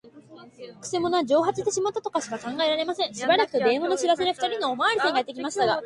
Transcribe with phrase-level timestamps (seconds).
[0.79, 3.13] くせ者は蒸発してしまったとしか考えられません。
[3.13, 5.79] しばらくすると、電話の知らせで、ふたりのおまわりさんがやってきましたが、